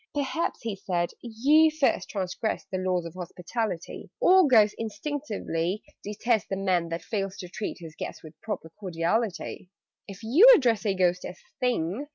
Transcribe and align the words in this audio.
"Perhaps," 0.15 0.63
he 0.63 0.75
said, 0.75 1.11
"you 1.21 1.69
first 1.69 2.09
transgressed 2.09 2.71
The 2.71 2.79
laws 2.79 3.05
of 3.05 3.13
hospitality: 3.13 4.09
All 4.19 4.47
Ghosts 4.47 4.73
instinctively 4.79 5.83
detest 6.03 6.49
The 6.49 6.55
Man 6.55 6.89
that 6.89 7.03
fails 7.03 7.37
to 7.37 7.47
treat 7.47 7.77
his 7.79 7.95
guest 7.95 8.23
With 8.23 8.41
proper 8.41 8.71
cordiality. 8.79 9.69
"If 10.07 10.23
you 10.23 10.51
address 10.55 10.87
a 10.87 10.95
Ghost 10.95 11.23
as 11.23 11.37
'Thing!' 11.59 12.07